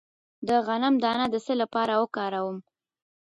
[0.47, 2.57] د غنم دانه د څه لپاره وکاروم؟